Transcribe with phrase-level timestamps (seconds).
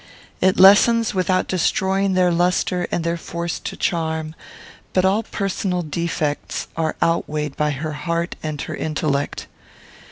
[0.41, 4.33] It lessens without destroying their lustre and their force to charm;
[4.93, 9.45] but all personal defects are outweighed by her heart and her intellect.